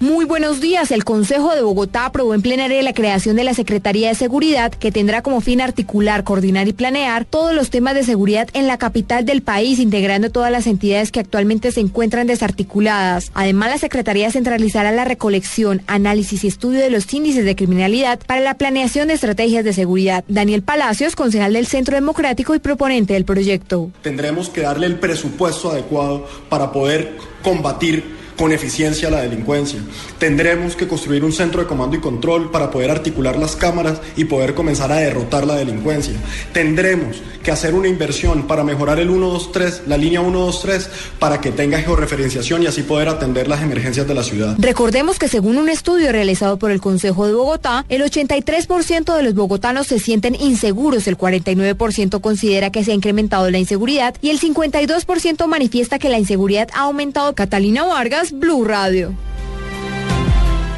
Muy 0.00 0.26
buenos 0.26 0.60
días. 0.60 0.92
El 0.92 1.02
Consejo 1.02 1.56
de 1.56 1.62
Bogotá 1.62 2.06
aprobó 2.06 2.32
en 2.32 2.40
plenaria 2.40 2.80
la 2.84 2.92
creación 2.92 3.34
de 3.34 3.42
la 3.42 3.52
Secretaría 3.52 4.06
de 4.06 4.14
Seguridad, 4.14 4.70
que 4.70 4.92
tendrá 4.92 5.22
como 5.22 5.40
fin 5.40 5.60
articular, 5.60 6.22
coordinar 6.22 6.68
y 6.68 6.72
planear 6.72 7.24
todos 7.24 7.52
los 7.52 7.70
temas 7.70 7.96
de 7.96 8.04
seguridad 8.04 8.48
en 8.52 8.68
la 8.68 8.78
capital 8.78 9.24
del 9.24 9.42
país, 9.42 9.80
integrando 9.80 10.30
todas 10.30 10.52
las 10.52 10.68
entidades 10.68 11.10
que 11.10 11.18
actualmente 11.18 11.72
se 11.72 11.80
encuentran 11.80 12.28
desarticuladas. 12.28 13.32
Además, 13.34 13.70
la 13.70 13.78
Secretaría 13.78 14.30
centralizará 14.30 14.92
la 14.92 15.04
recolección, 15.04 15.82
análisis 15.88 16.44
y 16.44 16.46
estudio 16.46 16.78
de 16.78 16.90
los 16.90 17.12
índices 17.12 17.44
de 17.44 17.56
criminalidad 17.56 18.20
para 18.24 18.40
la 18.40 18.54
planeación 18.54 19.08
de 19.08 19.14
estrategias 19.14 19.64
de 19.64 19.72
seguridad. 19.72 20.22
Daniel 20.28 20.62
Palacios, 20.62 21.16
concejal 21.16 21.54
del 21.54 21.66
Centro 21.66 21.96
Democrático 21.96 22.54
y 22.54 22.60
proponente 22.60 23.14
del 23.14 23.24
proyecto. 23.24 23.90
Tendremos 24.02 24.48
que 24.48 24.60
darle 24.60 24.86
el 24.86 25.00
presupuesto 25.00 25.72
adecuado 25.72 26.24
para 26.48 26.70
poder 26.70 27.16
combatir 27.42 28.17
con 28.38 28.52
eficiencia 28.52 29.10
la 29.10 29.20
delincuencia. 29.20 29.80
Tendremos 30.18 30.76
que 30.76 30.86
construir 30.86 31.24
un 31.24 31.32
centro 31.32 31.60
de 31.60 31.66
comando 31.66 31.96
y 31.96 32.00
control 32.00 32.50
para 32.50 32.70
poder 32.70 32.90
articular 32.90 33.36
las 33.36 33.56
cámaras 33.56 34.00
y 34.16 34.24
poder 34.24 34.54
comenzar 34.54 34.92
a 34.92 34.96
derrotar 34.96 35.46
la 35.46 35.56
delincuencia. 35.56 36.14
Tendremos 36.52 37.20
que 37.42 37.50
hacer 37.50 37.74
una 37.74 37.88
inversión 37.88 38.46
para 38.46 38.62
mejorar 38.62 39.00
el 39.00 39.08
123, 39.08 39.82
la 39.86 39.96
línea 39.96 40.20
123, 40.20 40.90
para 41.18 41.40
que 41.40 41.50
tenga 41.50 41.80
georreferenciación 41.80 42.62
y 42.62 42.66
así 42.66 42.82
poder 42.82 43.08
atender 43.08 43.48
las 43.48 43.62
emergencias 43.62 44.06
de 44.06 44.14
la 44.14 44.22
ciudad. 44.22 44.54
Recordemos 44.58 45.18
que 45.18 45.28
según 45.28 45.56
un 45.56 45.68
estudio 45.68 46.12
realizado 46.12 46.58
por 46.58 46.70
el 46.70 46.80
Consejo 46.80 47.26
de 47.26 47.32
Bogotá, 47.32 47.84
el 47.88 48.02
83% 48.02 49.16
de 49.16 49.22
los 49.22 49.34
bogotanos 49.34 49.88
se 49.88 49.98
sienten 49.98 50.36
inseguros, 50.36 51.08
el 51.08 51.18
49% 51.18 52.20
considera 52.20 52.70
que 52.70 52.84
se 52.84 52.92
ha 52.92 52.94
incrementado 52.94 53.50
la 53.50 53.58
inseguridad 53.58 54.14
y 54.20 54.30
el 54.30 54.38
52% 54.38 55.46
manifiesta 55.46 55.98
que 55.98 56.08
la 56.08 56.18
inseguridad 56.18 56.68
ha 56.74 56.82
aumentado. 56.82 57.34
Catalina 57.34 57.84
Vargas, 57.84 58.27
Blue 58.32 58.64
Radio. 58.64 59.14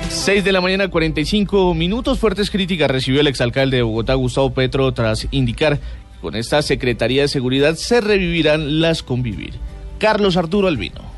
6 0.09 0.45
de 0.45 0.53
la 0.53 0.61
mañana, 0.61 0.89
45 0.89 1.75
minutos. 1.75 2.19
Fuertes 2.19 2.51
críticas 2.51 2.91
recibió 2.91 3.21
el 3.21 3.27
exalcalde 3.27 3.79
de 3.79 3.83
Bogotá, 3.83 4.15
Gustavo 4.15 4.53
Petro, 4.53 4.93
tras 4.93 5.29
indicar 5.31 5.79
que 5.79 6.21
con 6.21 6.37
esta 6.37 6.63
Secretaría 6.63 7.23
de 7.23 7.29
Seguridad 7.29 7.75
se 7.77 8.01
revivirán 8.01 8.81
las 8.81 9.03
convivir. 9.03 9.55
Carlos 9.99 10.37
Arturo 10.37 10.69
Albino. 10.69 11.10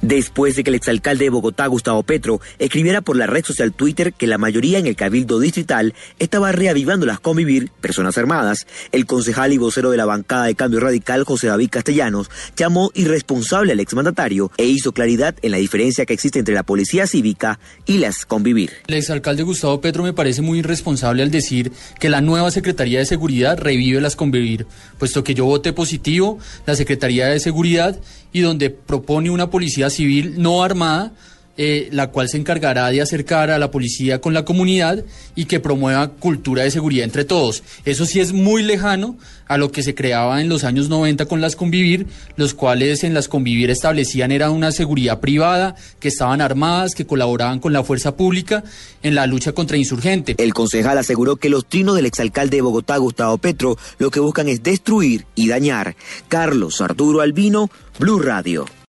Después 0.00 0.54
de 0.54 0.62
que 0.62 0.70
el 0.70 0.76
exalcalde 0.76 1.24
de 1.24 1.30
Bogotá, 1.30 1.66
Gustavo 1.66 2.04
Petro, 2.04 2.40
escribiera 2.60 3.00
por 3.00 3.16
la 3.16 3.26
red 3.26 3.44
social 3.44 3.72
Twitter 3.72 4.12
que 4.12 4.28
la 4.28 4.38
mayoría 4.38 4.78
en 4.78 4.86
el 4.86 4.94
cabildo 4.94 5.40
distrital 5.40 5.92
estaba 6.20 6.52
reavivando 6.52 7.04
las 7.04 7.18
convivir 7.18 7.70
personas 7.80 8.16
armadas, 8.16 8.66
el 8.92 9.06
concejal 9.06 9.52
y 9.52 9.58
vocero 9.58 9.90
de 9.90 9.96
la 9.96 10.04
bancada 10.04 10.44
de 10.44 10.54
cambio 10.54 10.78
radical, 10.78 11.24
José 11.24 11.48
David 11.48 11.70
Castellanos, 11.70 12.30
llamó 12.56 12.92
irresponsable 12.94 13.72
al 13.72 13.80
exmandatario 13.80 14.52
e 14.56 14.66
hizo 14.66 14.92
claridad 14.92 15.34
en 15.42 15.50
la 15.50 15.56
diferencia 15.56 16.06
que 16.06 16.14
existe 16.14 16.38
entre 16.38 16.54
la 16.54 16.62
policía 16.62 17.08
cívica 17.08 17.58
y 17.84 17.98
las 17.98 18.24
convivir. 18.24 18.70
El 18.86 18.94
exalcalde 18.94 19.42
Gustavo 19.42 19.80
Petro 19.80 20.04
me 20.04 20.12
parece 20.12 20.42
muy 20.42 20.60
irresponsable 20.60 21.24
al 21.24 21.32
decir 21.32 21.72
que 21.98 22.08
la 22.08 22.20
nueva 22.20 22.52
Secretaría 22.52 23.00
de 23.00 23.06
Seguridad 23.06 23.58
revive 23.58 24.00
las 24.00 24.14
convivir, 24.14 24.66
puesto 24.98 25.24
que 25.24 25.34
yo 25.34 25.44
voté 25.44 25.72
positivo 25.72 26.38
la 26.66 26.76
Secretaría 26.76 27.26
de 27.26 27.40
Seguridad 27.40 27.98
y 28.38 28.42
donde 28.42 28.70
propone 28.70 29.30
una 29.30 29.50
policía 29.50 29.90
civil 29.90 30.34
no 30.38 30.62
armada, 30.62 31.12
eh, 31.60 31.88
la 31.90 32.12
cual 32.12 32.28
se 32.28 32.36
encargará 32.36 32.88
de 32.90 33.02
acercar 33.02 33.50
a 33.50 33.58
la 33.58 33.72
policía 33.72 34.20
con 34.20 34.32
la 34.32 34.44
comunidad 34.44 35.04
y 35.34 35.46
que 35.46 35.58
promueva 35.58 36.08
cultura 36.08 36.62
de 36.62 36.70
seguridad 36.70 37.04
entre 37.04 37.24
todos. 37.24 37.64
Eso 37.84 38.06
sí 38.06 38.20
es 38.20 38.32
muy 38.32 38.62
lejano 38.62 39.16
a 39.48 39.58
lo 39.58 39.72
que 39.72 39.82
se 39.82 39.94
creaba 39.94 40.40
en 40.40 40.48
los 40.48 40.62
años 40.62 40.88
90 40.88 41.26
con 41.26 41.40
las 41.40 41.56
convivir, 41.56 42.06
los 42.36 42.54
cuales 42.54 43.02
en 43.02 43.12
las 43.12 43.26
convivir 43.26 43.70
establecían 43.70 44.30
era 44.30 44.50
una 44.50 44.70
seguridad 44.70 45.18
privada, 45.18 45.74
que 45.98 46.08
estaban 46.08 46.40
armadas, 46.40 46.94
que 46.94 47.06
colaboraban 47.06 47.58
con 47.58 47.72
la 47.72 47.82
fuerza 47.82 48.16
pública 48.16 48.62
en 49.02 49.16
la 49.16 49.26
lucha 49.26 49.52
contra 49.52 49.76
insurgentes. 49.76 50.36
El 50.38 50.54
concejal 50.54 50.98
aseguró 50.98 51.36
que 51.36 51.48
los 51.48 51.66
trinos 51.66 51.96
del 51.96 52.06
exalcalde 52.06 52.58
de 52.58 52.62
Bogotá, 52.62 52.96
Gustavo 52.98 53.38
Petro, 53.38 53.76
lo 53.98 54.12
que 54.12 54.20
buscan 54.20 54.48
es 54.48 54.62
destruir 54.62 55.26
y 55.34 55.48
dañar. 55.48 55.96
Carlos 56.28 56.80
Arturo 56.80 57.20
Albino, 57.20 57.68
Blue 57.98 58.20
Radio. 58.20 58.77